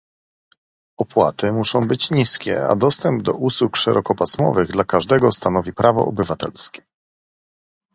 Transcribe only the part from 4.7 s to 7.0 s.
dla każdego stanowi prawo obywatelskie